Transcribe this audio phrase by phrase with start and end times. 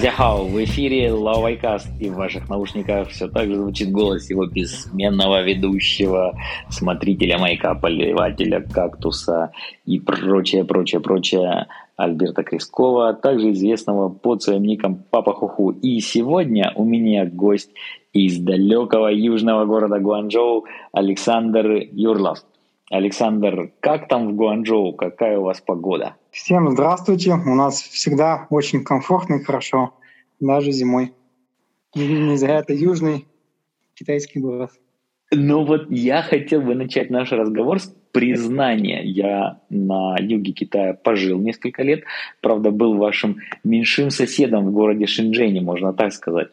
[0.00, 5.42] Дазяхау, в эфире Лавайкаст, и в ваших наушниках все так же звучит голос его бессменного
[5.42, 6.34] ведущего,
[6.70, 9.52] смотрителя маяка, поливателя кактуса
[9.84, 15.72] и прочее, прочее, прочее Альберта Крескова, а также известного под своим ником Папа Хуху.
[15.72, 17.70] И сегодня у меня гость
[18.14, 22.38] из далекого южного города Гуанчжоу Александр Юрлов.
[22.90, 24.94] Александр, как там в Гуанчжоу?
[24.94, 26.16] Какая у вас погода?
[26.32, 27.34] Всем здравствуйте.
[27.34, 29.94] У нас всегда очень комфортно и хорошо,
[30.40, 31.12] даже зимой.
[31.94, 33.28] Не зря это южный
[33.94, 34.72] китайский город.
[35.30, 39.04] Ну вот я хотел бы начать наш разговор с признания.
[39.04, 42.02] Я на юге Китая пожил несколько лет,
[42.40, 46.48] правда, был вашим меньшим соседом в городе Шэньчжэне, можно так сказать.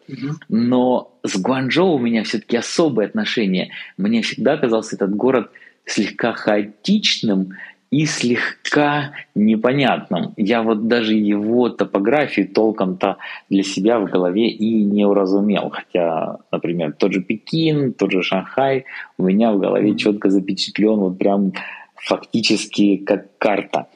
[0.49, 3.71] Но с Гуанчжоу у меня все-таки особые отношения.
[3.97, 5.49] Мне всегда казался этот город–
[5.87, 7.53] слегка хаотичным
[7.89, 10.33] и слегка непонятным.
[10.35, 13.17] Я вот даже его топографию толком-то
[13.49, 15.69] для себя в голове и не уразумел.
[15.69, 18.85] Хотя, например, тот же Пекин, тот же Шанхай
[19.17, 21.53] у меня в голове четко запечатлен вот прям
[21.95, 23.87] фактически как карта.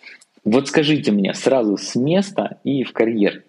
[0.44, 3.44] Вот скажите мне сразу с места и в карьер.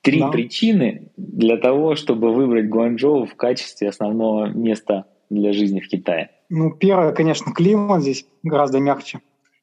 [0.00, 0.28] Три да.
[0.28, 6.30] причины для того, чтобы выбрать Гуанчжоу в качестве основного места для жизни в Китае.
[6.48, 9.20] Ну, первое, конечно, климат здесь гораздо мягче,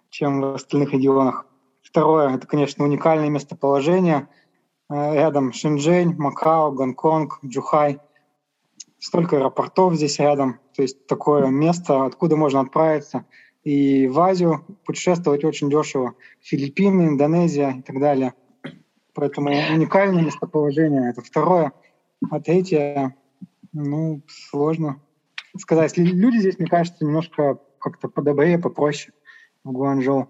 [0.09, 1.45] чем в остальных регионах.
[1.81, 4.27] Второе, это, конечно, уникальное местоположение.
[4.89, 7.99] Э, рядом Шэньчжэнь, Макао, Гонконг, Джухай.
[8.99, 10.59] Столько аэропортов здесь рядом.
[10.75, 13.25] То есть такое место, откуда можно отправиться.
[13.63, 16.15] И в Азию путешествовать очень дешево.
[16.41, 18.33] Филиппины, Индонезия и так далее.
[19.13, 21.11] Поэтому уникальное местоположение.
[21.11, 21.71] Это второе.
[22.29, 23.15] А третье,
[23.71, 24.99] ну, сложно
[25.57, 25.97] сказать.
[25.97, 29.13] Люди здесь, мне кажется, немножко как-то подобрее, попроще
[29.63, 30.29] в Гуанчжоу,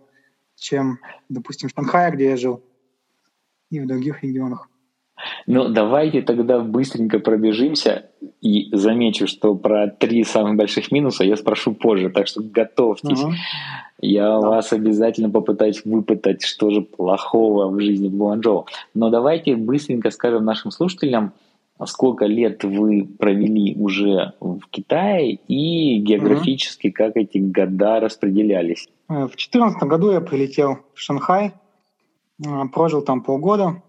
[0.55, 0.99] чем,
[1.29, 2.63] допустим, в Шанхае, где я жил,
[3.69, 4.69] и в других регионах.
[5.45, 8.09] Ну, давайте тогда быстренько пробежимся.
[8.41, 13.21] И замечу, что про три самых больших минуса я спрошу позже, так что готовьтесь.
[13.21, 13.33] Угу.
[14.01, 14.39] Я да.
[14.39, 18.67] вас обязательно попытаюсь выпытать, что же плохого в жизни Гуанчжоу.
[18.93, 21.33] Но давайте быстренько скажем нашим слушателям,
[21.85, 26.95] сколько лет вы провели уже в Китае и географически угу.
[26.95, 28.87] как эти года распределялись?
[29.09, 31.53] Э, в 2014 году я прилетел в Шанхай,
[32.45, 33.81] э, прожил там полгода.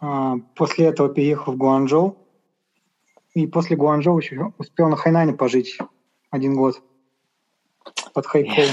[0.00, 2.16] Э, после этого переехал в Гуанчжоу.
[3.34, 5.78] И после Гуанчжоу еще успел на Хайнане пожить
[6.30, 6.82] один год
[8.12, 8.64] под Хайкоу.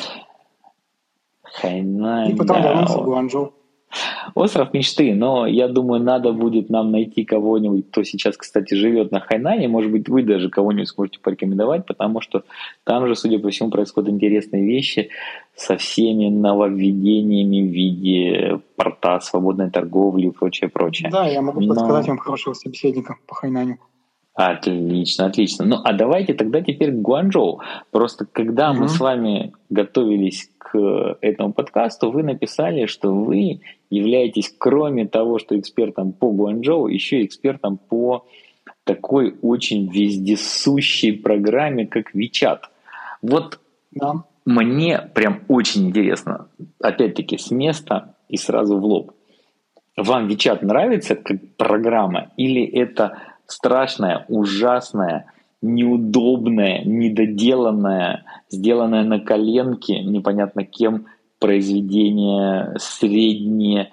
[1.44, 2.69] Хайнань, И потом да.
[2.69, 3.53] вернулся в Гуанчжоу.
[4.34, 9.19] Остров мечты, но я думаю, надо будет нам найти кого-нибудь, кто сейчас, кстати, живет на
[9.19, 9.68] Хайнане.
[9.68, 12.44] Может быть, вы даже кого-нибудь сможете порекомендовать, потому что
[12.84, 15.09] там же, судя по всему, происходят интересные вещи
[15.56, 21.09] со всеми нововведениями в виде порта свободной торговли и прочее, прочее.
[21.12, 21.74] Да, я могу но...
[21.74, 23.78] подсказать вам хорошего собеседника по Хайнаню.
[24.35, 25.63] Отлично, отлично.
[25.63, 27.62] Ну, а давайте тогда теперь к Гуанчжоу.
[27.91, 28.78] Просто когда mm-hmm.
[28.78, 35.57] мы с вами готовились к этому подкасту, вы написали, что вы являетесь, кроме того, что
[35.57, 38.25] экспертом по Гуанчжоу, еще экспертом по
[38.84, 42.59] такой очень вездесущей программе, как WeChat.
[43.22, 43.59] Вот
[43.91, 44.25] да.
[44.44, 46.50] мне прям очень интересно,
[46.81, 49.13] опять-таки, с места и сразу в лоб.
[49.95, 60.63] Вам WeChat нравится как программа или это страшная, ужасная, неудобная, недоделанная, сделанная на коленке, непонятно
[60.63, 61.07] кем,
[61.39, 63.91] произведение средне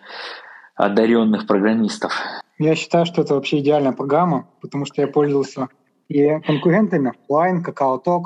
[0.75, 2.13] одаренных программистов.
[2.59, 5.69] Я считаю, что это вообще идеальная программа, потому что я пользовался
[6.09, 8.25] и конкурентами, Line, KakaoTalk,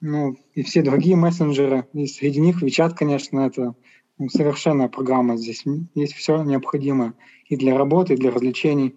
[0.00, 1.86] ну, и все другие мессенджеры.
[1.94, 3.74] И среди них WeChat, конечно, это
[4.18, 5.36] ну, совершенная программа.
[5.36, 7.14] Здесь есть все необходимое
[7.46, 8.96] и для работы, и для развлечений.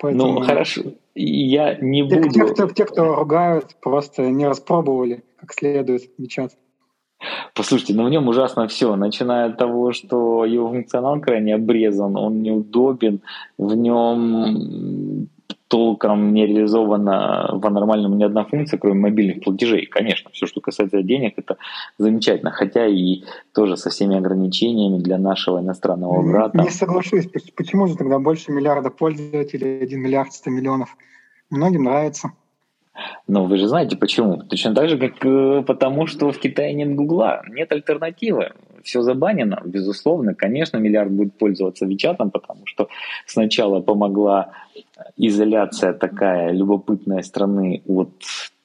[0.00, 0.32] Поэтому...
[0.34, 0.82] Ну, хорошо.
[1.14, 2.30] Я не те, буду...
[2.30, 6.52] Те кто, те, кто ругают, просто не распробовали как следует WeChat.
[7.54, 12.42] Послушайте, ну в нем ужасно все, начиная от того, что его функционал крайне обрезан, он
[12.42, 13.22] неудобен,
[13.56, 15.28] в нем
[15.74, 19.86] толком не реализована в нормальном ни одна функция, кроме мобильных платежей.
[19.86, 21.56] Конечно, все, что касается денег, это
[21.98, 26.62] замечательно, хотя и тоже со всеми ограничениями для нашего иностранного брата.
[26.62, 27.26] Не соглашусь,
[27.56, 30.96] почему же тогда больше миллиарда пользователей, 1 миллиард 100 миллионов?
[31.50, 32.30] Многим нравится.
[33.26, 34.44] Но вы же знаете почему.
[34.44, 38.52] Точно так же, как э, потому, что в Китае нет Гугла, нет альтернативы.
[38.84, 40.34] Все забанено, безусловно.
[40.34, 42.88] Конечно, миллиард будет пользоваться Вичатом, потому что
[43.26, 44.52] сначала помогла
[45.16, 48.12] изоляция такая любопытная страны от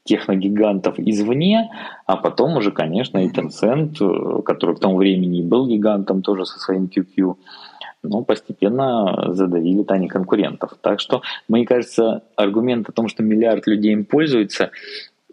[0.03, 1.69] техногигантов извне,
[2.05, 6.45] а потом уже, конечно, и Tencent, э, который к тому времени и был гигантом тоже
[6.45, 7.35] со своим QQ,
[8.03, 10.77] но постепенно задавили тани конкурентов.
[10.81, 14.71] Так что, мне кажется, аргумент о том, что миллиард людей им пользуется,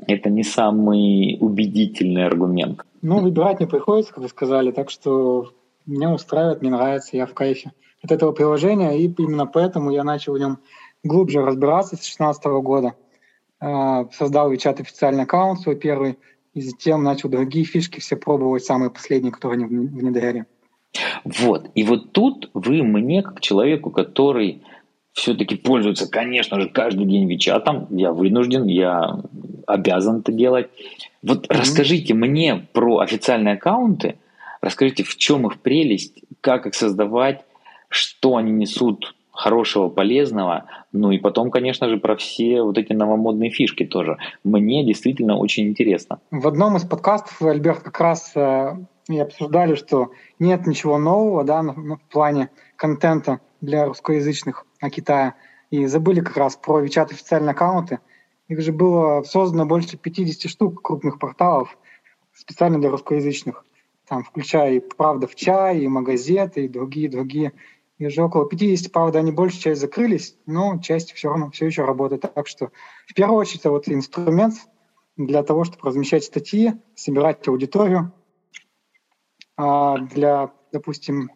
[0.07, 2.85] это не самый убедительный аргумент.
[3.09, 5.53] Ну, выбирать не приходится, как вы сказали, так что
[5.87, 7.71] меня устраивает, мне нравится, я в кайфе
[8.03, 10.59] от этого приложения, и именно поэтому я начал в нем
[11.05, 12.95] глубже разбираться с 2016 года.
[13.61, 16.19] А, создал WeChat официальный аккаунт свой первый,
[16.53, 20.47] и затем начал другие фишки все пробовать, самые последние, которые они внедряли.
[21.25, 21.71] Вот.
[21.77, 24.65] И вот тут вы мне, как человеку, который
[25.13, 29.23] все-таки пользуется, конечно же, каждый день Вичатом, я вынужден, я
[29.67, 30.69] обязан это делать.
[31.23, 31.59] Вот mm-hmm.
[31.59, 34.19] расскажите мне про официальные аккаунты,
[34.61, 37.45] расскажите, в чем их прелесть, как их создавать,
[37.89, 40.65] что они несут хорошего, полезного.
[40.93, 44.17] Ну и потом, конечно же, про все вот эти новомодные фишки тоже.
[44.45, 46.21] Мне действительно очень интересно.
[46.31, 48.77] В одном из подкастов Альберт как раз э,
[49.09, 55.35] и обсуждали, что нет ничего нового да, в плане контента для русскоязычных о Китае.
[55.71, 57.99] И забыли как раз про WeChat официальные аккаунты.
[58.49, 61.77] Их же было создано больше 50 штук крупных порталов
[62.33, 63.65] специально для русскоязычных.
[64.07, 67.53] Там, включая и «Правда в чай», и «Магазеты», и другие-другие.
[67.99, 71.85] И уже около 50, правда, они большую часть закрылись, но часть все равно все еще
[71.85, 72.23] работает.
[72.23, 72.71] Так что
[73.07, 74.55] в первую очередь это вот инструмент
[75.17, 78.13] для того, чтобы размещать статьи, собирать аудиторию,
[79.57, 81.31] а для, допустим,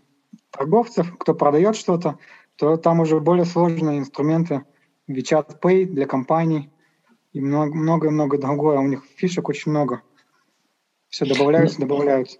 [0.50, 2.18] торговцев, кто продает что-то,
[2.56, 4.64] то там уже более сложные инструменты
[5.08, 6.70] WeChat Pay для компаний
[7.32, 8.78] и много-много другое.
[8.78, 10.02] У них фишек очень много.
[11.08, 12.38] Все добавляются, ну, добавляются.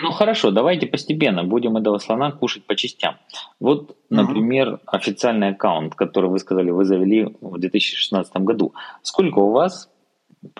[0.00, 3.16] Ну хорошо, давайте постепенно будем этого слона кушать по частям.
[3.58, 4.80] Вот, например, uh-huh.
[4.86, 8.74] официальный аккаунт, который вы сказали, вы завели в 2016 году.
[9.02, 9.90] Сколько у вас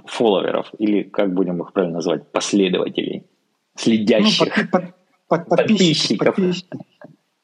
[0.05, 3.25] фолловеров, или как будем их правильно назвать, последователей,
[3.77, 4.83] следящих, ну, под,
[5.29, 6.35] под, под, подписчиков?
[6.35, 6.81] подписчиков.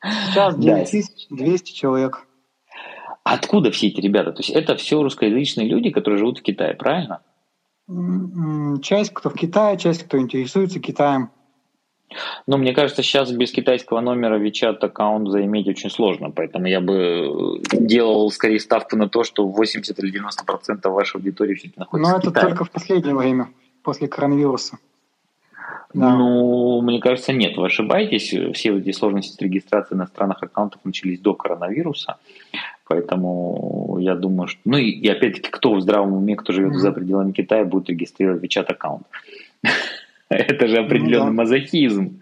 [0.03, 2.26] Сейчас 9200 человек.
[3.29, 4.31] Откуда все эти ребята?
[4.31, 7.23] То есть это все русскоязычные люди, которые живут в Китае, правильно?
[8.83, 11.31] Часть, кто в Китае, часть, кто интересуется Китаем.
[12.47, 17.61] Ну, мне кажется, сейчас без китайского номера WeChat аккаунт заиметь очень сложно, поэтому я бы
[17.73, 22.19] делал скорее ставку на то, что 80 или 90 процентов вашей аудитории все-таки находится Но
[22.19, 22.35] в Китае.
[22.35, 23.49] Но это только в последнее время,
[23.83, 24.79] после коронавируса.
[25.97, 26.15] Да.
[26.15, 28.29] Ну, мне кажется, нет, вы ошибаетесь.
[28.55, 32.19] Все эти сложности с регистрацией иностранных аккаунтов начались до коронавируса.
[32.87, 34.61] Поэтому я думаю, что...
[34.67, 36.79] Ну и, и опять-таки, кто в здравом уме, кто живет mm-hmm.
[36.79, 39.07] за пределами Китая, будет регистрировать WeChat аккаунт.
[40.29, 41.43] Это же определенный ну, да.
[41.43, 42.21] мазохизм.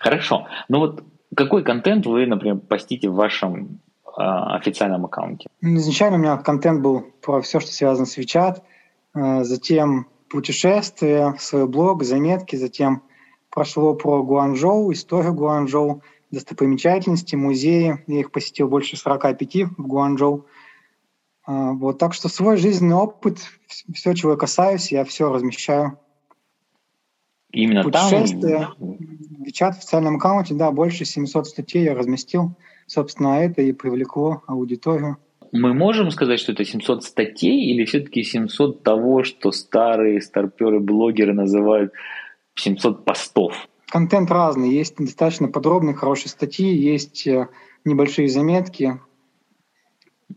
[0.00, 0.46] Хорошо.
[0.70, 5.48] Ну вот какой контент вы, например, постите в вашем э, официальном аккаунте?
[5.60, 8.62] Изначально у меня контент был про все, что связано с WeChat,
[9.14, 13.02] э, затем путешествия, свой блог, заметки, затем
[13.50, 18.02] прошло про Гуанчжоу, историю Гуанчжоу, достопримечательности, музеи.
[18.06, 20.46] Я их посетил больше 45 в Гуанчжоу.
[21.46, 23.38] Э, вот, так что свой жизненный опыт,
[23.92, 25.98] все, чего я касаюсь, я все размещаю
[27.52, 28.68] Именно Путешествия.
[28.78, 28.98] там?
[29.52, 32.56] Чат в официальном аккаунте, да, больше 700 статей я разместил.
[32.86, 35.16] Собственно, это и привлекло аудиторию.
[35.52, 41.92] Мы можем сказать, что это 700 статей или все-таки 700 того, что старые старперы-блогеры называют
[42.54, 43.68] 700 постов?
[43.88, 44.70] Контент разный.
[44.70, 47.48] Есть достаточно подробные, хорошие статьи, есть э,
[47.84, 49.00] небольшие заметки.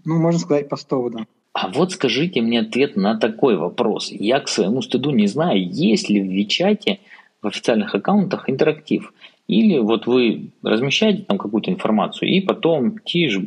[0.05, 1.25] Ну, можно сказать, постов, да.
[1.53, 4.09] А вот скажите мне ответ на такой вопрос.
[4.11, 6.99] Я к своему стыду не знаю, есть ли в Вичате
[7.43, 9.13] в официальных аккаунтах интерактив.
[9.47, 13.37] Или вот вы размещаете там какую-то информацию, и потом тишь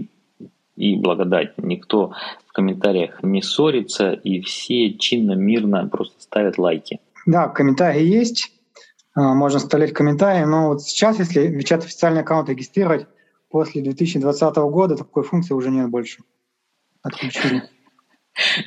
[0.76, 1.54] и благодать.
[1.56, 2.12] Никто
[2.46, 7.00] в комментариях не ссорится, и все чинно-мирно просто ставят лайки.
[7.24, 8.52] Да, комментарии есть.
[9.16, 13.06] А, можно вставлять комментарии, но вот сейчас, если Вичат официальный аккаунт регистрировать,
[13.48, 16.18] после 2020 года такой функции уже нет больше.
[17.02, 17.62] Отключили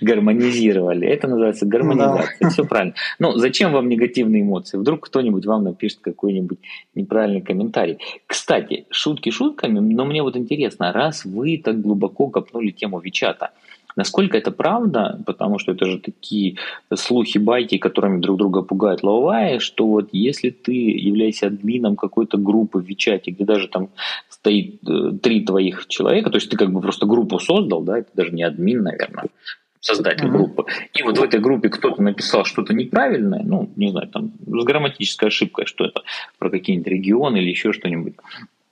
[0.02, 1.08] гармонизировали.
[1.08, 2.36] Это называется гармонизация.
[2.40, 2.50] Да.
[2.50, 2.96] Все правильно.
[3.20, 4.78] Но зачем вам негативные эмоции?
[4.78, 6.58] Вдруг кто-нибудь вам напишет какой-нибудь
[6.96, 8.00] неправильный комментарий.
[8.26, 13.52] Кстати, шутки шутками, но мне вот интересно, раз вы так глубоко копнули тему Вичата,
[13.96, 16.58] Насколько это правда, потому что это же такие
[16.94, 22.80] слухи, байки, которыми друг друга пугают лаувая, что вот если ты являешься админом какой-то группы
[22.80, 23.90] в Вичате, где даже там
[24.30, 28.10] стоит э, три твоих человека, то есть ты как бы просто группу создал, да, это
[28.14, 29.26] даже не админ, наверное,
[29.82, 30.32] создатель uh-huh.
[30.32, 30.66] группы.
[30.94, 35.30] И вот в этой группе кто-то написал что-то неправильное, ну, не знаю, там, с грамматической
[35.30, 36.04] ошибкой, что это
[36.38, 38.16] про какие-нибудь регионы или еще что-нибудь.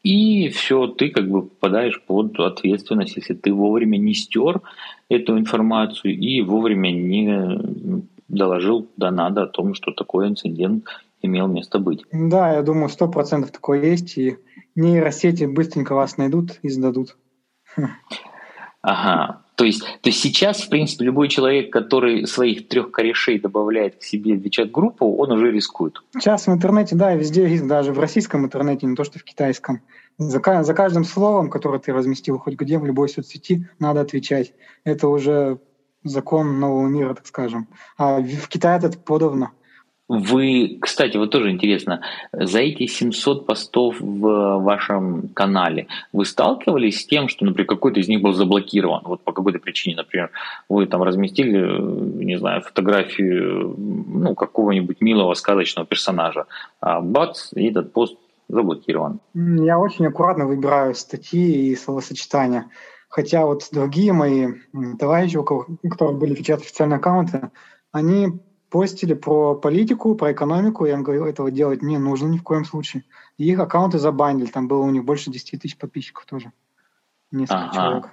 [0.08, 4.62] И все, ты как бы попадаешь под ответственность, если ты вовремя не стер
[5.10, 10.86] эту информацию и вовремя не доложил да надо о том, что такой инцидент
[11.22, 12.06] имел место быть.
[12.14, 14.18] Да, я думаю, сто процентов такое есть.
[14.18, 14.38] И
[14.76, 17.18] нейросети быстренько вас найдут и сдадут.
[18.84, 19.42] Ага.
[19.58, 24.04] То есть, то есть сейчас, в принципе, любой человек, который своих трех корешей добавляет к
[24.04, 25.96] себе в WeChat-группу, он уже рискует.
[26.14, 29.82] Сейчас в интернете, да, везде риск, даже в российском интернете, не то что в китайском.
[30.20, 34.54] За, за каждым словом, которое ты разместил хоть где, в любой соцсети, надо отвечать.
[34.84, 35.60] Это уже
[36.04, 37.68] закон нового мира, так скажем.
[37.98, 39.54] А в Китае это подавно.
[40.10, 47.06] Вы, кстати, вот тоже интересно, за эти 700 постов в вашем канале вы сталкивались с
[47.06, 50.32] тем, что, например, какой-то из них был заблокирован, вот по какой-то причине, например,
[50.70, 56.46] вы там разместили, не знаю, фотографию, ну, какого-нибудь милого сказочного персонажа,
[56.80, 59.20] а бац, и этот пост заблокирован.
[59.34, 62.68] Я очень аккуратно выбираю статьи и словосочетания.
[63.10, 64.54] Хотя вот другие мои
[64.98, 67.50] товарищи, у которых были печатать официальные аккаунты,
[67.92, 70.86] они постили про политику, про экономику.
[70.86, 73.04] Я им говорил, этого делать не нужно ни в коем случае.
[73.38, 74.48] И их аккаунты забанили.
[74.48, 76.52] Там было у них больше 10 тысяч подписчиков тоже.
[77.32, 77.74] Несколько ага.
[77.74, 78.04] человек.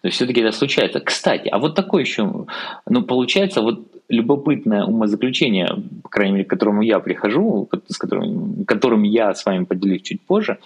[0.00, 1.00] То есть все-таки это случается.
[1.00, 2.46] Кстати, а вот такое еще,
[2.86, 5.68] ну, получается, вот любопытное умозаключение,
[6.02, 10.22] по крайней мере, к которому я прихожу, с которым, которым я с вами поделюсь чуть
[10.22, 10.58] позже.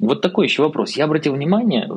[0.00, 0.96] Вот такой еще вопрос.
[0.96, 1.88] Я обратил внимание,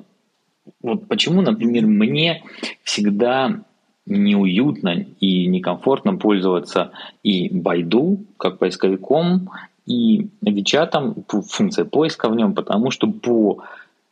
[0.82, 2.44] вот почему, например, мне
[2.84, 3.64] всегда
[4.06, 6.92] неуютно и некомфортно пользоваться
[7.24, 9.50] и Байду как поисковиком,
[9.86, 13.64] и Вичатом, функция поиска в нем, потому что по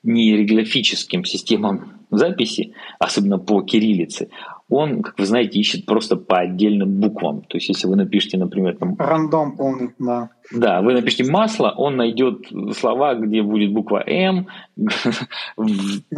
[0.03, 4.29] нейроглифическим системам записи, особенно по кириллице,
[4.69, 7.41] он, как вы знаете, ищет просто по отдельным буквам.
[7.41, 8.95] То есть, если вы напишете, например, там...
[8.97, 10.29] Рандом полный, да.
[10.51, 14.47] Да, вы напишите масло, он найдет слова, где будет буква М,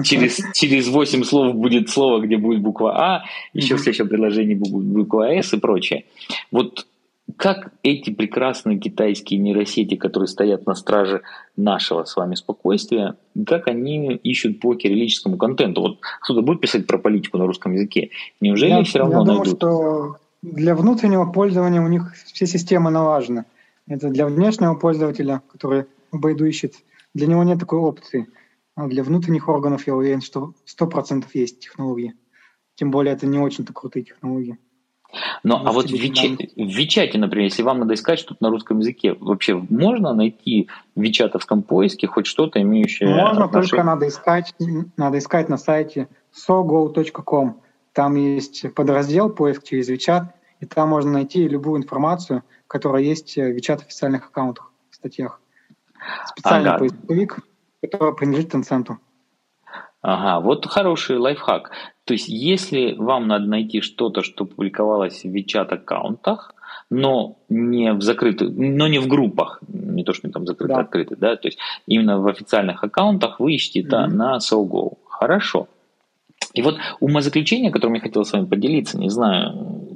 [0.03, 4.87] через, через 8 слов будет слово, где будет буква А, еще в следующем предложении будет
[4.87, 6.05] буква С и прочее.
[6.51, 6.85] Вот
[7.37, 11.21] как эти прекрасные китайские нейросети, которые стоят на страже
[11.55, 15.81] нашего с вами спокойствия, как они ищут по кириллическому контенту?
[15.81, 18.09] Вот кто-то будет писать про политику на русском языке.
[18.39, 19.59] Неужели я, все равно я найдут?
[19.59, 23.45] думаю, что для внутреннего пользования у них все системы налажены.
[23.87, 26.75] Это для внешнего пользователя, который Байду ищет,
[27.13, 28.27] для него нет такой опции.
[28.75, 32.15] А для внутренних органов я уверен, что 100% есть технологии.
[32.75, 34.57] Тем более это не очень-то крутые технологии.
[35.43, 38.79] Ну, а вот в, Вичате, в Вичате, например, если вам надо искать что-то на русском
[38.79, 43.69] языке, вообще можно найти в вичатовском поиске хоть что-то, имеющее Можно, отношение?
[43.69, 44.53] только надо искать,
[44.97, 47.61] надо искать на сайте sogo.com.
[47.93, 53.51] Там есть подраздел «Поиск через Вичат», и там можно найти любую информацию, которая есть в
[53.51, 55.41] Вичат официальных аккаунтах, в статьях.
[56.25, 56.79] Специальный ага.
[56.79, 57.39] поисковик,
[57.81, 58.95] который принадлежит Tencent.
[60.01, 61.71] Ага, вот хороший лайфхак.
[62.11, 66.53] То есть, если вам надо найти что-то, что публиковалось в WeChat аккаунтах,
[66.89, 70.81] но не в закрытых, но не в группах, не то, что там закрыты, да.
[70.81, 74.13] открыты, да, то есть именно в официальных аккаунтах вы ищете это mm-hmm.
[74.13, 74.97] на SoGo.
[75.07, 75.69] Хорошо.
[76.53, 79.53] И вот умозаключение, которым я хотел с вами поделиться, не знаю,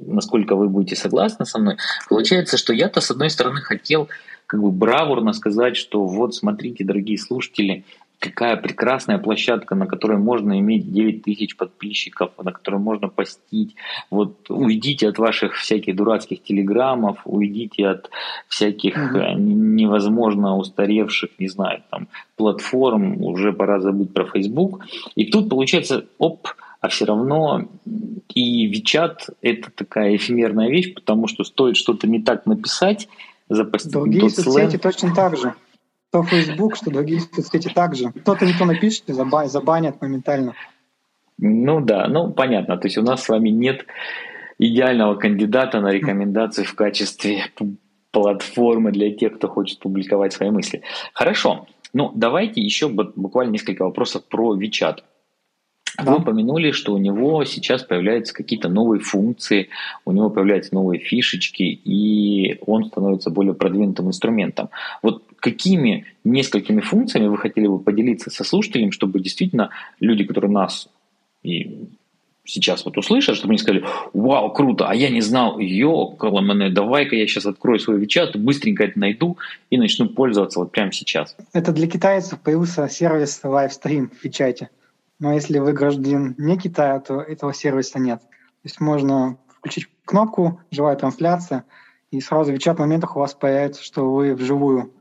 [0.08, 1.76] насколько вы будете согласны со мной,
[2.08, 4.08] получается, что я-то с одной стороны хотел
[4.48, 7.84] как бы бравурно сказать, что вот смотрите, дорогие слушатели,
[8.30, 13.76] какая прекрасная площадка, на которой можно иметь 9 тысяч подписчиков, на которой можно постить.
[14.10, 18.10] Вот уйдите от ваших всяких дурацких телеграммов, уйдите от
[18.48, 19.36] всяких mm-hmm.
[19.36, 24.86] невозможно устаревших, не знаю, там, платформ, уже пора забыть про Facebook.
[25.16, 26.48] И тут получается, оп,
[26.82, 27.68] а все равно
[28.34, 33.08] и Вичат это такая эфемерная вещь, потому что стоит что-то не так написать,
[33.50, 35.56] запостить Другие соцсети точно так же
[36.16, 38.12] что Facebook, что другие соцсети также.
[38.12, 40.54] Кто-то не то напишет, забанят моментально.
[41.38, 42.78] Ну да, ну понятно.
[42.78, 43.86] То есть у нас с вами нет
[44.58, 47.46] идеального кандидата на рекомендацию в качестве
[48.12, 50.84] платформы для тех, кто хочет публиковать свои мысли.
[51.14, 51.68] Хорошо.
[51.92, 55.00] Ну, давайте еще буквально несколько вопросов про WeChat.
[55.98, 59.70] Вы упомянули, что у него сейчас появляются какие-то новые функции,
[60.04, 64.70] у него появляются новые фишечки, и он становится более продвинутым инструментом.
[65.02, 70.90] Вот какими несколькими функциями вы хотели бы поделиться со слушателем, чтобы действительно люди, которые нас
[71.44, 71.88] и
[72.46, 73.84] сейчас вот услышат, чтобы они сказали,
[74.14, 78.84] вау, круто, а я не знал, ёкала мене, давай-ка я сейчас открою свой WeChat, быстренько
[78.84, 79.38] это найду
[79.70, 81.36] и начну пользоваться вот прямо сейчас.
[81.54, 84.68] Это для китайцев появился сервис LiveStream в WeChat.
[85.20, 88.22] Но если вы гражданин не Китая, то этого сервиса нет.
[88.22, 91.66] То есть можно включить кнопку «Живая трансляция»,
[92.12, 94.94] и сразу в чат моментах у вас появится, что вы вживую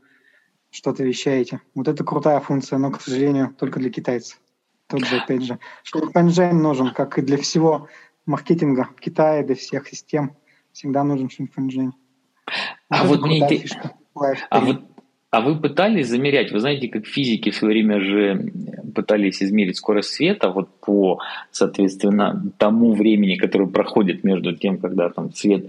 [0.71, 1.61] что-то вещаете.
[1.73, 4.39] Вот это крутая функция, но, к сожалению, только для китайцев.
[4.87, 5.59] Тот же, опять же.
[5.83, 7.87] Шинфэнжэнь нужен, как и для всего
[8.25, 10.35] маркетинга в Китае, для всех систем.
[10.73, 11.93] Всегда нужен шинфэнжэнь.
[12.89, 13.93] А вот мне, фишка,
[14.49, 14.83] а вот
[15.31, 16.51] А вы пытались замерять?
[16.51, 18.51] Вы знаете, как физики в свое время же
[18.93, 21.19] пытались измерить скорость света вот по,
[21.51, 25.67] соответственно, тому времени, которое проходит между тем, когда там свет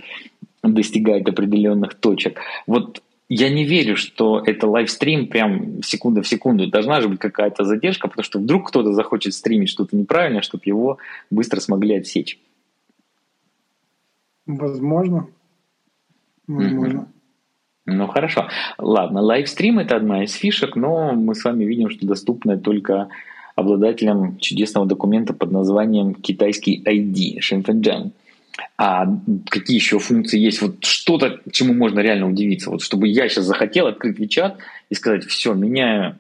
[0.63, 2.39] достигает определенных точек.
[2.67, 6.69] Вот я не верю, что это лайвстрим прям секунда в секунду.
[6.69, 10.99] Должна же быть какая-то задержка, потому что вдруг кто-то захочет стримить что-то неправильное, чтобы его
[11.31, 12.39] быстро смогли отсечь.
[14.47, 15.29] Возможно.
[16.47, 16.99] Возможно.
[16.99, 17.16] Mm-hmm.
[17.87, 18.49] Ну хорошо.
[18.79, 23.09] Ладно, лайвстрим это одна из фишек, но мы с вами видим, что доступно только
[23.55, 28.11] обладателям чудесного документа под названием китайский ID, Shenzhen.
[28.77, 29.07] А
[29.49, 30.61] какие еще функции есть?
[30.61, 32.71] Вот что-то, чему можно реально удивиться.
[32.71, 34.57] Вот чтобы я сейчас захотел открыть WeChat
[34.91, 36.19] и сказать, все, меняю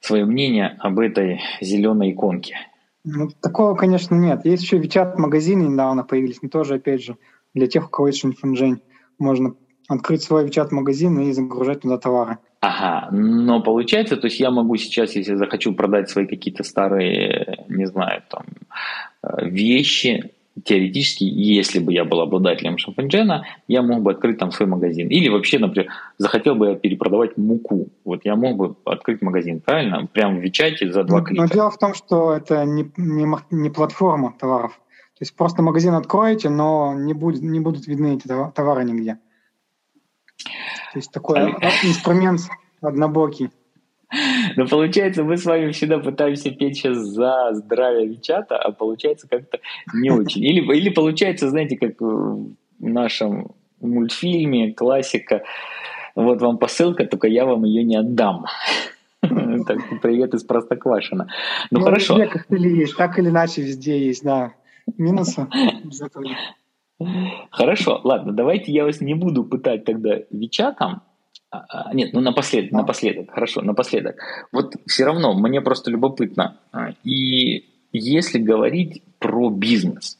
[0.00, 2.56] свое мнение об этой зеленой иконке.
[3.04, 4.44] Ну, такого, конечно, нет.
[4.44, 7.16] Есть еще WeChat магазины недавно появились, но тоже, опять же,
[7.54, 8.78] для тех, у кого есть Shenzhen.
[9.18, 9.54] Можно
[9.88, 12.38] открыть свой WeChat-магазин и загружать туда товары.
[12.60, 17.86] Ага, но получается, то есть я могу сейчас, если захочу продать свои какие-то старые, не
[17.86, 18.44] знаю, там,
[19.22, 20.32] э, вещи,
[20.64, 25.08] теоретически, если бы я был обладателем шампанджена, я мог бы открыть там свой магазин.
[25.08, 27.88] Или вообще, например, захотел бы я перепродавать муку.
[28.04, 30.06] Вот я мог бы открыть магазин, правильно?
[30.06, 31.42] Прямо в Вичате за два клика.
[31.42, 34.72] Но дело в том, что это не, не, не платформа товаров.
[35.18, 39.18] То есть просто магазин откроете, но не, будет, не будут видны эти товары нигде.
[40.44, 41.40] То есть такой
[41.84, 42.40] инструмент
[42.80, 43.50] однобокий.
[44.56, 49.58] Но получается, мы с вами всегда пытаемся петь сейчас за здравие Вичата, а получается как-то
[49.92, 50.44] не очень.
[50.44, 53.50] Или, или получается, знаете, как в нашем
[53.80, 55.42] мультфильме, классика,
[56.14, 58.46] вот вам посылка, только я вам ее не отдам.
[59.66, 61.28] Так, привет из Простоквашина.
[61.72, 62.16] Ну, ну хорошо.
[62.16, 62.46] Так
[63.18, 64.52] или иначе везде есть, да.
[64.98, 65.48] Минусы
[67.50, 71.02] Хорошо, ладно, давайте я вас не буду пытать тогда Вичатом.
[71.50, 74.16] А, а, нет, ну напоследок, напоследок, хорошо, напоследок.
[74.52, 76.58] Вот все равно мне просто любопытно.
[76.72, 80.18] А, и если говорить про бизнес,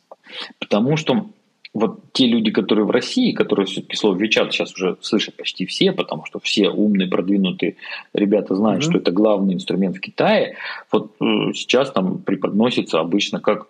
[0.59, 1.31] потому что
[1.77, 5.92] вот те люди, которые в России, которые все-таки слово Вичат сейчас уже слышат почти все,
[5.92, 7.77] потому что все умные, продвинутые
[8.14, 8.88] ребята знают, mm-hmm.
[8.88, 10.57] что это главный инструмент в Китае,
[10.90, 13.66] вот э, сейчас там преподносится обычно как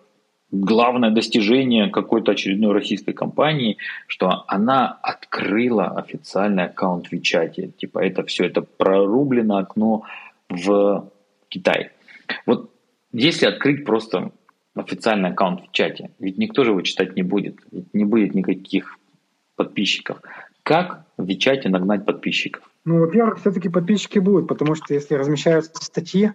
[0.51, 7.71] главное достижение какой-то очередной российской компании, что она открыла официальный аккаунт в Вичате.
[7.77, 10.03] Типа это все, это прорублено окно
[10.49, 11.11] в
[11.49, 11.91] Китай.
[12.45, 12.71] Вот
[13.11, 14.31] если открыть просто
[14.75, 18.97] официальный аккаунт в чате, ведь никто же его читать не будет, ведь не будет никаких
[19.55, 20.21] подписчиков.
[20.63, 22.69] Как в Вичате нагнать подписчиков?
[22.85, 26.31] Ну, во-первых, все-таки подписчики будут, потому что если размещаются статьи,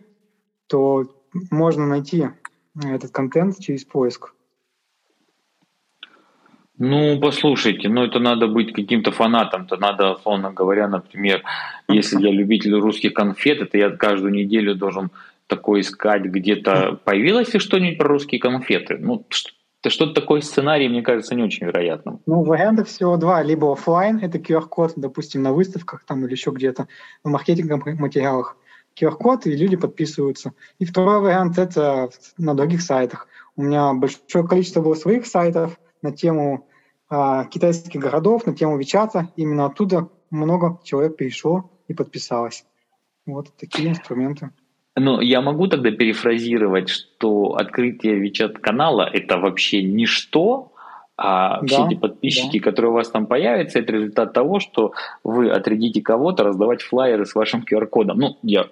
[0.67, 1.05] то
[1.51, 2.29] можно найти
[2.81, 4.35] этот контент через поиск?
[6.79, 9.77] Ну, послушайте, ну это надо быть каким-то фанатом-то.
[9.77, 11.45] Надо, условно говоря, например,
[11.87, 15.11] если я любитель русских конфет, это я каждую неделю должен
[15.47, 16.99] такое искать где-то.
[17.05, 18.97] Появилось ли что-нибудь про русские конфеты?
[18.99, 19.25] Ну,
[19.87, 22.21] что-то такой сценарий, мне кажется, не очень вероятным.
[22.27, 23.43] Ну, вариантов всего два.
[23.43, 26.89] Либо офлайн, это QR-код, допустим, на выставках там или еще где-то,
[27.23, 28.57] в маркетинговых материалах.
[29.01, 30.53] QR-код, и люди подписываются.
[30.79, 33.29] И второй вариант– это на других сайтах.
[33.57, 36.67] У меня большое количество было своих сайтов на тему
[37.11, 39.29] э, китайских городов, на тему Вичата.
[39.37, 42.65] Именно оттуда много человек перешло и подписалось.
[43.27, 44.51] Вот такие инструменты.
[44.95, 50.73] Ну, я могу тогда перефразировать, что открытие Вичат-канала– это вообще ничто,
[51.17, 52.65] а да, все эти подписчики, да.
[52.65, 54.93] которые у вас там появятся, это результат того, что
[55.25, 58.19] вы отрядите кого-то раздавать флайеры с вашим QR-кодом.
[58.19, 58.69] Ну, я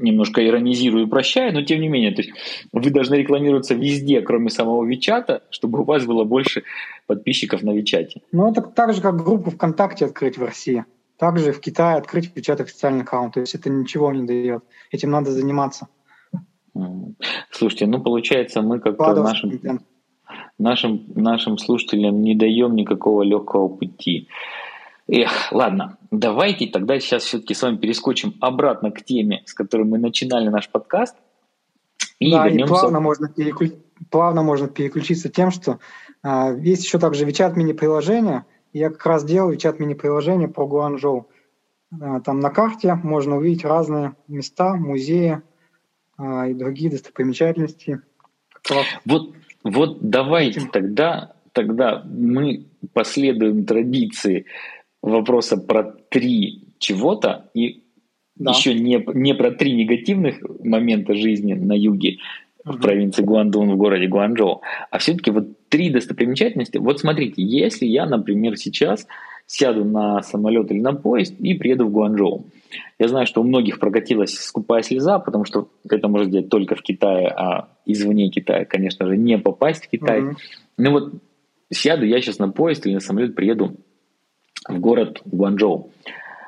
[0.00, 2.32] немножко иронизирую и прощаю, но тем не менее, то есть
[2.72, 6.64] вы должны рекламироваться везде, кроме самого Вичата, чтобы у вас было больше
[7.06, 8.22] подписчиков на Вичате.
[8.32, 10.84] Ну, это так же, как группу ВКонтакте открыть в России.
[11.18, 13.34] Также в Китае открыть Вичат официальный аккаунт.
[13.34, 14.64] То есть это ничего не дает.
[14.90, 15.88] Этим надо заниматься.
[17.50, 19.80] Слушайте, ну получается, мы как-то нашим,
[20.58, 24.28] нашим, нашим слушателям не даем никакого легкого пути.
[25.12, 29.98] Эх, ладно, давайте тогда сейчас все-таки с вами перескочим обратно к теме, с которой мы
[29.98, 31.16] начинали наш подкаст.
[32.20, 32.74] И да, вернемся...
[32.74, 33.72] и плавно можно, переключ...
[34.08, 35.80] плавно можно переключиться тем, что
[36.22, 38.44] а, есть еще также WeChat мини-приложение.
[38.72, 41.28] Я как раз делал WeChat мини-приложение про Гуанчжоу.
[42.00, 45.42] А, там на карте можно увидеть разные места, музеи
[46.18, 48.00] а, и другие достопримечательности.
[49.04, 54.46] Вот, вот давайте тогда, тогда мы последуем традиции
[55.02, 57.84] вопроса про три чего-то и
[58.36, 58.52] да.
[58.52, 62.18] еще не, не про три негативных момента жизни на юге,
[62.64, 64.60] в провинции Гуандун в городе Гуанчжоу,
[64.90, 66.78] а все-таки вот три достопримечательности.
[66.78, 69.06] Вот смотрите, если я, например, сейчас
[69.46, 72.46] сяду на самолет или на поезд и приеду в Гуанчжоу,
[72.98, 76.82] я знаю, что у многих прокатилась скупая слеза, потому что это можно сделать только в
[76.82, 80.20] Китае, а извне Китая, конечно же, не попасть в Китай.
[80.20, 80.36] Mm-hmm.
[80.78, 81.14] Ну вот
[81.72, 83.76] сяду я сейчас на поезд или на самолет приеду
[84.68, 85.92] в город Гуанчжоу,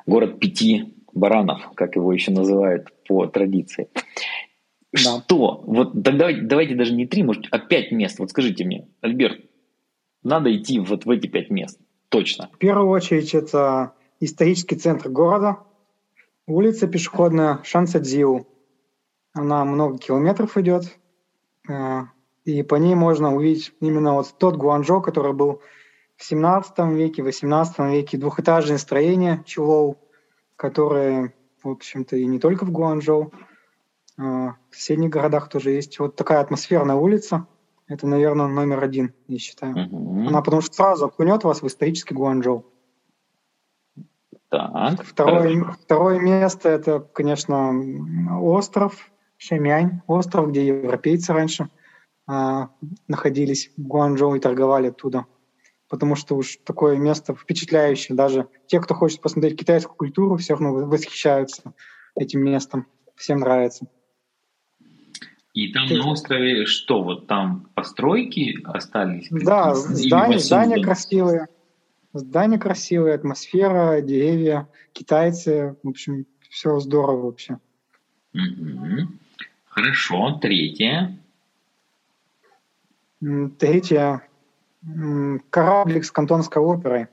[0.07, 3.89] город пяти баранов, как его еще называют по традиции.
[4.93, 5.21] Да.
[5.21, 5.63] Что?
[5.67, 8.19] Вот тогда давайте даже не три, может, а пять мест.
[8.19, 9.41] Вот скажите мне, Альберт,
[10.23, 11.81] надо идти вот в эти пять мест.
[12.11, 12.51] Точно.
[12.53, 15.59] В первую очередь это исторический центр города,
[16.47, 18.47] улица пешеходная Шансадзиу.
[19.33, 20.99] Она много километров идет,
[21.69, 22.03] э,
[22.45, 25.63] и по ней можно увидеть именно вот тот Гуанчжоу, который был
[26.23, 29.99] в 17 веке, 18 веке, двухэтажное строение Чулоу,
[30.55, 33.33] которое, в общем-то, и не только в Гуанчжоу,
[34.17, 35.99] а, в соседних городах тоже есть.
[35.99, 37.49] Вот такая атмосферная улица.
[37.89, 39.75] Это, наверное, номер один, я считаю.
[39.75, 40.29] Угу.
[40.29, 42.67] Она потому что сразу окунет вас в исторический Гуанчжоу.
[44.49, 45.03] Так.
[45.03, 47.73] Второе, второе место это, конечно,
[48.41, 51.69] остров Шемянь, остров, где европейцы раньше
[52.29, 52.69] а,
[53.09, 55.27] находились в Гуанчжоу и торговали оттуда.
[55.93, 58.17] Потому что уж такое место впечатляющее.
[58.17, 61.75] Даже те, кто хочет посмотреть китайскую культуру, все равно восхищаются
[62.17, 62.87] этим местом.
[63.15, 63.87] Всем нравится.
[65.53, 65.99] И там Ты...
[65.99, 69.29] на острове что, вот там постройки остались?
[69.31, 71.49] Да, здания, здания красивые.
[72.15, 75.77] Здания красивые, атмосфера, деревья, китайцы.
[75.83, 77.59] В общем, все здорово вообще.
[78.33, 79.09] Угу.
[79.67, 80.39] Хорошо.
[80.41, 81.19] Третье.
[83.59, 84.27] Третье.
[85.51, 87.09] Кораблик с кантонской оперой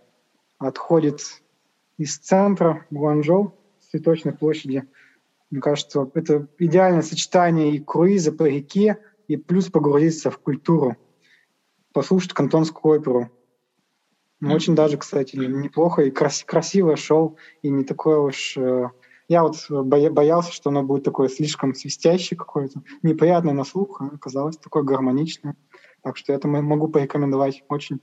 [0.57, 1.21] отходит
[1.97, 4.87] из центра Гуанчжоу, с цветочной площади,
[5.51, 10.95] мне кажется, это идеальное сочетание и круиза по реке, и плюс погрузиться в культуру,
[11.93, 13.31] послушать кантонскую оперу.
[14.39, 18.57] Ну, очень даже, кстати, неплохо и крас- красивое шоу, и не такое уж...
[18.57, 18.89] Э,
[19.29, 24.57] я вот боялся, что оно будет такое слишком свистящее какое-то, неприятное на слух, а оказалось
[24.57, 25.55] такое гармоничное.
[26.01, 27.63] Так что это могу порекомендовать.
[27.69, 27.99] Очень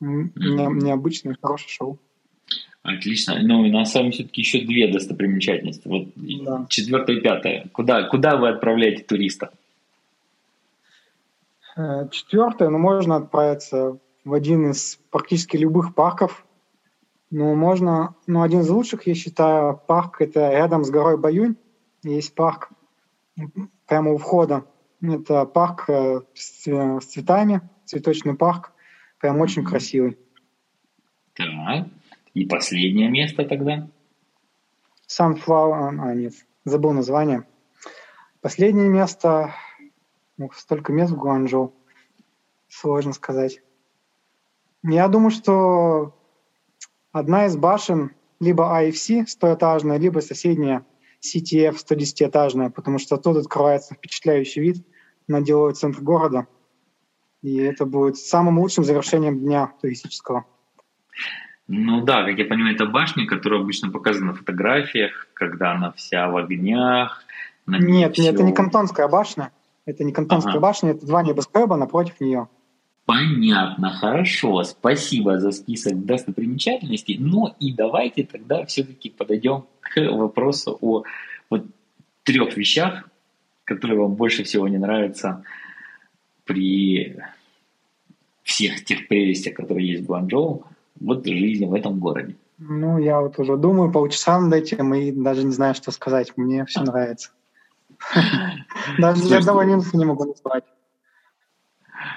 [0.00, 1.98] необычное, хорошее шоу.
[2.82, 3.38] Отлично.
[3.42, 5.86] Ну, и на самом все-таки еще две достопримечательности.
[5.86, 6.66] Вот да.
[6.68, 7.68] четвертое и пятое.
[7.72, 9.50] Куда, куда вы отправляете туристов?
[11.76, 16.44] Э, четвертое, ну, можно отправиться в один из практически любых парков.
[17.30, 21.56] Ну, можно, ну, один из лучших, я считаю, парк, это рядом с горой Баюнь.
[22.02, 22.70] Есть парк
[23.86, 24.66] прямо у входа.
[25.00, 28.72] Это парк э, с, с цветами, цветочный парк.
[29.18, 30.18] Прям очень красивый.
[31.34, 31.86] Так.
[32.34, 33.88] И последнее место тогда?
[35.08, 37.46] Sunflower, а нет, забыл название.
[38.40, 39.54] Последнее место,
[40.36, 41.74] ну, столько мест в Гуанчжоу,
[42.68, 43.60] сложно сказать.
[44.82, 46.14] Я думаю, что
[47.12, 50.84] одна из башен либо IFC стоэтажная, либо соседняя
[51.20, 54.86] CTF 110-этажная, потому что тут открывается впечатляющий вид
[55.28, 56.46] на деловой центр города.
[57.42, 60.46] И это будет самым лучшим завершением дня туристического.
[61.68, 66.28] Ну да, как я понимаю, это башня, которая обычно показана на фотографиях, когда она вся
[66.28, 67.22] в огнях.
[67.66, 68.22] Нет, все...
[68.22, 69.52] нет, это не Кантонская башня.
[69.86, 70.60] Это не Кантонская ага.
[70.60, 72.48] башня, это два небоскреба напротив нее.
[73.10, 74.62] Понятно, хорошо.
[74.62, 77.16] Спасибо за список достопримечательностей.
[77.18, 81.02] Ну и давайте тогда все-таки подойдем к вопросу о
[81.50, 81.66] вот
[82.22, 83.08] трех вещах,
[83.64, 85.42] которые вам больше всего не нравятся
[86.44, 87.18] при
[88.44, 90.64] всех тех прелестях, которые есть в Гуанчжоу
[91.00, 92.36] вот жизни в этом городе?
[92.58, 96.36] Ну, я вот уже думаю полчаса над этим и даже не знаю, что сказать.
[96.36, 97.30] Мне все нравится.
[99.00, 100.62] Даже ни одного минуса не могу назвать.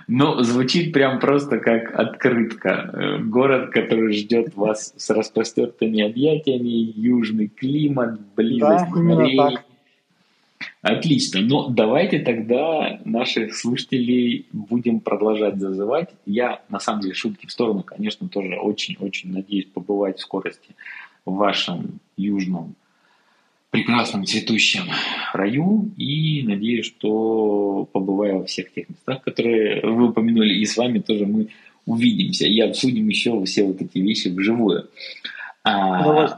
[0.08, 2.90] Ну, звучит прям просто как открытка.
[2.94, 9.38] Э, город, который ждет вас с распростертыми объятиями, южный климат, близость да, морей.
[9.38, 9.64] Так.
[10.82, 11.42] Отлично.
[11.42, 16.10] Ну, давайте тогда наших слушателей будем продолжать зазывать.
[16.26, 20.76] Я, на самом деле, шутки в сторону, конечно, тоже очень-очень надеюсь побывать в скорости
[21.26, 22.76] в вашем южном
[23.74, 24.84] прекрасном цветущем
[25.34, 31.00] раю и надеюсь, что побываю во всех тех местах, которые вы упомянули, и с вами
[31.00, 31.48] тоже мы
[31.88, 34.90] увидимся и обсудим еще все вот эти вещи вживую.
[35.64, 36.38] А,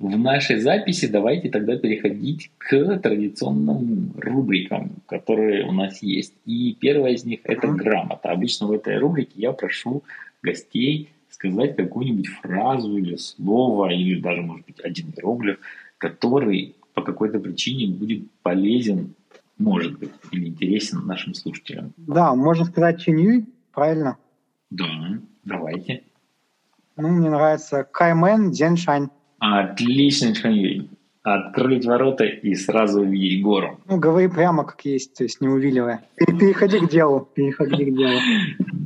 [0.00, 6.34] в нашей записи давайте тогда переходить к традиционным рубрикам, которые у нас есть.
[6.46, 8.30] И первая из них– это грамота.
[8.30, 10.02] Обычно в этой рубрике я прошу
[10.42, 15.58] гостей сказать какую-нибудь фразу или слово, или даже, может быть, один иероглиф,
[15.98, 19.14] который по какой-то причине будет полезен
[19.58, 21.92] может быть, или интересен нашим слушателям?
[21.96, 24.18] Да, можно сказать Чинюй, правильно?
[24.70, 24.86] Да,
[25.44, 26.02] давайте.
[26.96, 29.08] Ну, мне нравится Каймен Дзяншань.
[29.38, 30.90] Отлично, Чханьюй.
[31.22, 33.80] Открыть ворота и сразу увидеть гору.
[33.86, 36.04] Ну, говори прямо как есть, то есть не увиливая.
[36.16, 38.18] Переходи к делу, переходи к делу.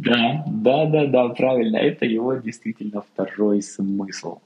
[0.02, 1.76] Да, да, да, да, правильно.
[1.76, 4.38] Это его действительно второй смысл.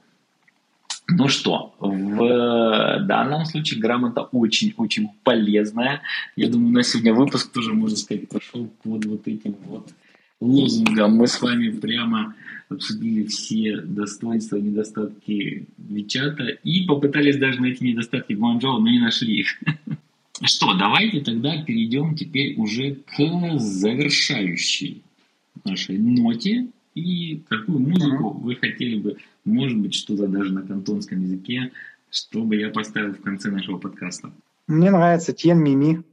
[1.07, 6.01] Ну что, в данном случае грамота очень-очень полезная.
[6.35, 9.93] Я думаю, у нас сегодня выпуск тоже, можно сказать, пошел под вот этим вот
[10.41, 11.15] лозунгом.
[11.15, 12.33] Мы с вами прямо
[12.69, 19.41] обсудили все достоинства и недостатки Вичата и попытались даже найти недостатки Гуанчжоу, но не нашли
[19.41, 19.47] их.
[20.41, 25.01] Что, давайте тогда перейдем теперь уже к завершающей
[25.63, 26.67] нашей ноте.
[26.93, 31.71] И какую музыку вы хотели бы, может быть, что-то даже на кантонском языке,
[32.09, 34.31] чтобы я поставил в конце нашего подкаста?
[34.67, 36.03] Мне нравится Тьен Мими.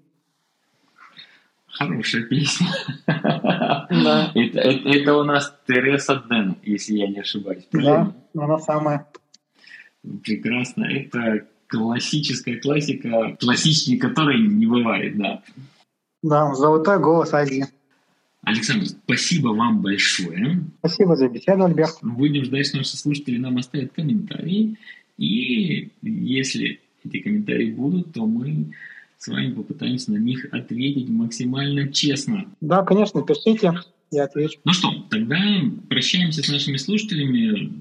[1.67, 2.69] Хорошая песня.
[3.07, 4.31] Да.
[4.35, 7.67] Это, это, это у нас Тереса Дэн, если я не ошибаюсь.
[7.73, 9.07] Да, она самая.
[10.23, 10.85] Прекрасно.
[10.85, 15.43] Это классическая классика, классичнее которой не бывает, да.
[16.23, 17.67] Да, золотой голос Азии.
[18.43, 20.65] Александр, спасибо вам большое.
[20.81, 21.99] Спасибо за беседу, Альберт.
[22.03, 24.77] Будем ждать, что наши слушатели нам оставят комментарии.
[25.17, 28.73] И если эти комментарии будут, то мы
[29.19, 32.47] с вами попытаемся на них ответить максимально честно.
[32.61, 33.75] Да, конечно, пишите,
[34.11, 34.59] я отвечу.
[34.65, 35.39] Ну что, тогда
[35.89, 37.73] прощаемся с нашими слушателями.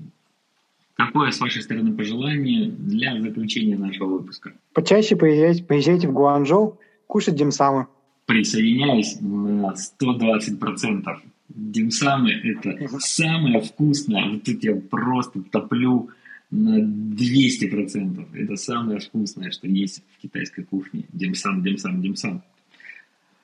[0.93, 4.53] Какое с вашей стороны пожелание для заключения нашего выпуска?
[4.73, 7.87] Почаще приезжайте, приезжайте в Гуанчжоу кушать димсамы.
[8.31, 11.03] Присоединяюсь на 120%.
[11.49, 14.29] Димсамы– это самое вкусное.
[14.29, 16.09] Вот тут я просто топлю
[16.49, 18.25] на 200%.
[18.33, 21.03] Это самое вкусное, что есть в китайской кухне.
[21.11, 22.41] Димсам, димсам, димсам.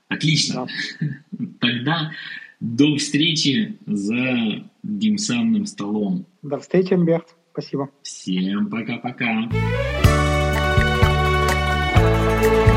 [0.08, 0.68] Отлично.
[1.02, 1.48] Да.
[1.60, 2.12] Тогда
[2.62, 6.26] до встречи за димсамным столом.
[6.42, 7.36] До встречи, Альберт.
[7.52, 7.90] Спасибо.
[8.04, 9.50] Всем пока-пока.
[12.40, 12.77] 笑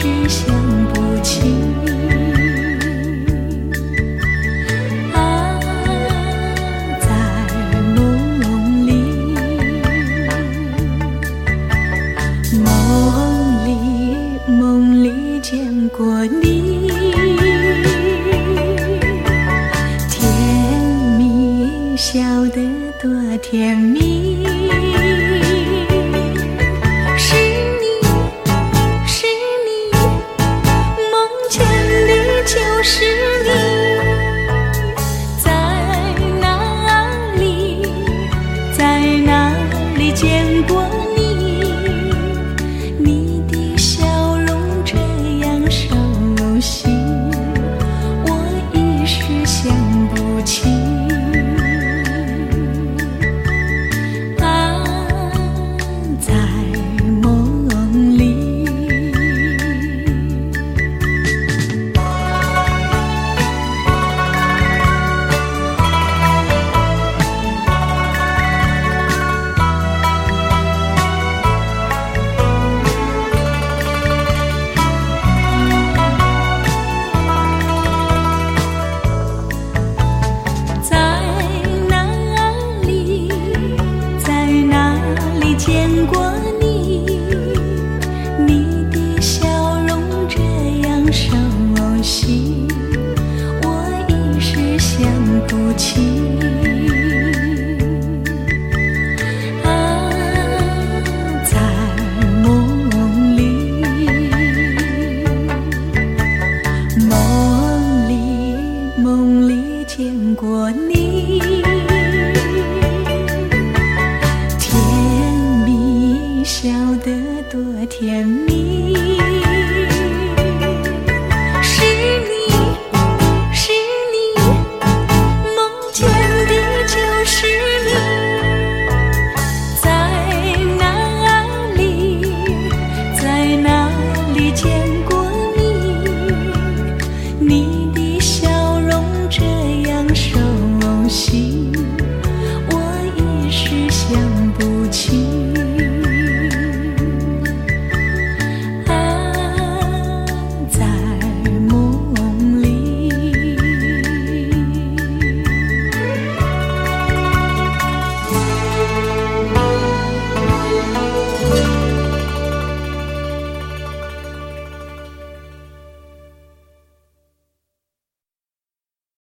[0.00, 0.48] 是想
[0.94, 1.69] 不起